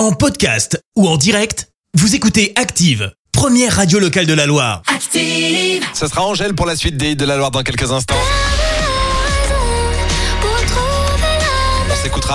En 0.00 0.12
podcast 0.12 0.82
ou 0.96 1.06
en 1.06 1.18
direct, 1.18 1.68
vous 1.92 2.14
écoutez 2.14 2.54
Active, 2.56 3.12
première 3.32 3.76
radio 3.76 3.98
locale 3.98 4.24
de 4.24 4.32
la 4.32 4.46
Loire. 4.46 4.80
Active. 4.86 5.84
Ce 5.92 6.06
sera 6.06 6.24
Angèle 6.24 6.54
pour 6.54 6.64
la 6.64 6.74
suite 6.74 6.96
des 6.96 7.10
hits 7.10 7.16
de 7.16 7.26
la 7.26 7.36
Loire 7.36 7.50
dans 7.50 7.62
quelques 7.62 7.92
instants. 7.92 8.16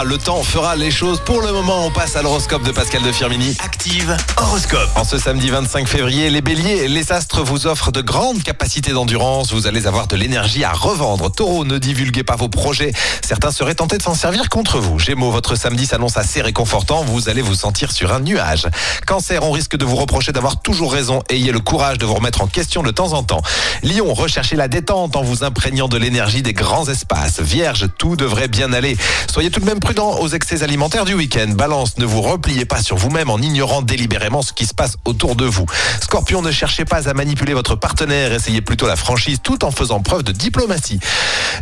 Le 0.03 0.17
temps, 0.17 0.37
on 0.37 0.43
fera 0.43 0.75
les 0.75 0.91
choses. 0.91 1.21
Pour 1.21 1.41
le 1.41 1.53
moment, 1.53 1.85
on 1.85 1.89
passe 1.89 2.17
à 2.17 2.21
l'horoscope 2.21 2.63
de 2.63 2.71
Pascal 2.71 3.01
de 3.01 3.11
Firmini. 3.13 3.55
Active 3.63 4.15
horoscope. 4.35 4.89
En 4.95 5.05
ce 5.05 5.17
samedi 5.17 5.49
25 5.49 5.87
février, 5.87 6.29
les 6.29 6.41
béliers, 6.41 6.89
les 6.89 7.13
astres 7.13 7.43
vous 7.43 7.65
offrent 7.65 7.91
de 7.91 8.01
grandes 8.01 8.43
capacités 8.43 8.91
d'endurance. 8.91 9.53
Vous 9.53 9.67
allez 9.67 9.87
avoir 9.87 10.07
de 10.07 10.17
l'énergie 10.17 10.65
à 10.65 10.73
revendre. 10.73 11.31
Taureau, 11.31 11.63
ne 11.63 11.77
divulguez 11.77 12.23
pas 12.23 12.35
vos 12.35 12.49
projets. 12.49 12.91
Certains 13.25 13.51
seraient 13.51 13.75
tentés 13.75 13.97
de 13.97 14.03
s'en 14.03 14.15
servir 14.15 14.49
contre 14.49 14.79
vous. 14.79 14.99
Gémeaux, 14.99 15.31
votre 15.31 15.55
samedi 15.55 15.85
s'annonce 15.85 16.17
assez 16.17 16.41
réconfortant. 16.41 17.03
Vous 17.03 17.29
allez 17.29 17.41
vous 17.41 17.55
sentir 17.55 17.91
sur 17.91 18.13
un 18.13 18.19
nuage. 18.19 18.67
Cancer, 19.07 19.43
on 19.43 19.51
risque 19.51 19.77
de 19.77 19.85
vous 19.85 19.95
reprocher 19.95 20.33
d'avoir 20.33 20.61
toujours 20.61 20.91
raison. 20.91 21.23
Ayez 21.29 21.53
le 21.53 21.59
courage 21.59 21.99
de 21.99 22.05
vous 22.05 22.15
remettre 22.15 22.41
en 22.41 22.47
question 22.47 22.83
de 22.83 22.91
temps 22.91 23.13
en 23.13 23.23
temps. 23.23 23.41
Lion, 23.81 24.13
recherchez 24.13 24.57
la 24.57 24.67
détente 24.67 25.15
en 25.15 25.23
vous 25.23 25.45
imprégnant 25.45 25.87
de 25.87 25.97
l'énergie 25.97 26.41
des 26.41 26.53
grands 26.53 26.87
espaces. 26.89 27.39
Vierge, 27.39 27.87
tout 27.97 28.17
devrait 28.17 28.49
bien 28.49 28.73
aller. 28.73 28.97
Soyez 29.31 29.49
tout 29.49 29.61
de 29.61 29.65
même 29.65 29.79
prudent 29.85 30.17
aux 30.19 30.29
excès 30.29 30.63
alimentaires 30.63 31.05
du 31.05 31.13
week-end. 31.13 31.45
Balance, 31.49 31.99
ne 31.99 32.05
vous 32.05 32.23
repliez 32.23 32.65
pas 32.65 32.81
sur 32.81 32.97
vous-même 32.97 33.29
en 33.29 33.37
ignorant 33.37 33.83
délibérément 33.83 34.41
ce 34.41 34.51
qui 34.51 34.65
se 34.65 34.73
passe 34.73 34.97
autour 35.05 35.35
de 35.35 35.45
vous. 35.45 35.67
Scorpion, 36.01 36.41
ne 36.41 36.49
cherchez 36.49 36.85
pas 36.85 37.07
à 37.07 37.13
manipuler 37.13 37.53
votre 37.53 37.75
partenaire, 37.75 38.33
essayez 38.33 38.61
plutôt 38.61 38.87
la 38.87 38.95
franchise 38.95 39.37
tout 39.43 39.63
en 39.63 39.69
faisant 39.69 39.99
preuve 39.99 40.23
de 40.23 40.31
diplomatie. 40.31 40.99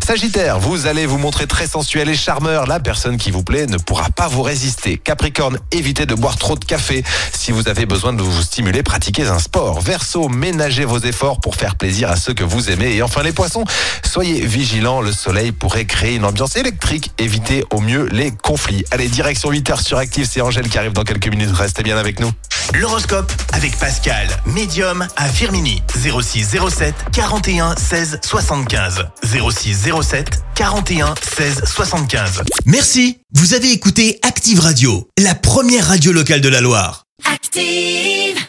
Sagittaire, 0.01 0.57
vous 0.57 0.87
allez 0.87 1.05
vous 1.05 1.17
montrer 1.17 1.47
très 1.47 1.67
sensuel 1.67 2.07
et 2.07 2.15
charmeur. 2.15 2.65
La 2.65 2.79
personne 2.79 3.17
qui 3.17 3.29
vous 3.29 3.43
plaît 3.43 3.67
ne 3.67 3.77
pourra 3.77 4.09
pas 4.09 4.29
vous 4.29 4.41
résister. 4.41 4.97
Capricorne, 4.97 5.59
évitez 5.71 6.05
de 6.05 6.15
boire 6.15 6.37
trop 6.37 6.55
de 6.55 6.63
café. 6.63 7.03
Si 7.33 7.51
vous 7.51 7.67
avez 7.67 7.85
besoin 7.85 8.13
de 8.13 8.21
vous 8.21 8.41
stimuler, 8.41 8.83
pratiquez 8.83 9.27
un 9.27 9.39
sport. 9.39 9.81
Verseau, 9.81 10.29
ménagez 10.29 10.85
vos 10.85 10.99
efforts 10.99 11.41
pour 11.41 11.55
faire 11.55 11.75
plaisir 11.75 12.09
à 12.09 12.15
ceux 12.15 12.33
que 12.33 12.45
vous 12.45 12.71
aimez. 12.71 12.95
Et 12.95 13.01
enfin 13.01 13.21
les 13.21 13.33
poissons, 13.33 13.65
soyez 14.05 14.45
vigilants, 14.45 15.01
le 15.01 15.11
soleil 15.11 15.51
pourrait 15.51 15.85
créer 15.85 16.15
une 16.15 16.23
ambiance 16.23 16.55
électrique. 16.55 17.11
Évitez 17.17 17.65
au 17.69 17.81
mieux 17.81 18.07
les 18.13 18.31
conflits. 18.31 18.85
Allez, 18.91 19.09
direction 19.09 19.51
8h 19.51 19.83
sur 19.83 19.97
Active, 19.97 20.27
c'est 20.31 20.39
Angèle 20.39 20.69
qui 20.69 20.77
arrive 20.77 20.93
dans 20.93 21.03
quelques 21.03 21.27
minutes. 21.27 21.49
Restez 21.51 21.83
bien 21.83 21.97
avec 21.97 22.19
nous. 22.19 22.31
L'horoscope 22.75 23.31
avec 23.51 23.77
Pascal, 23.77 24.27
médium 24.45 25.05
à 25.17 25.27
Firmini. 25.27 25.81
06 25.95 26.55
07 26.69 26.93
41 27.11 27.75
16 27.75 28.19
75. 28.23 29.05
06 29.23 29.89
07 30.01 30.43
41 30.55 31.15
16 31.35 31.63
75. 31.65 32.43
Merci. 32.65 33.17
Vous 33.33 33.55
avez 33.55 33.71
écouté 33.71 34.19
Active 34.21 34.59
Radio, 34.59 35.09
la 35.17 35.33
première 35.33 35.87
radio 35.87 36.11
locale 36.11 36.41
de 36.41 36.49
la 36.49 36.61
Loire. 36.61 37.05
Active. 37.25 38.43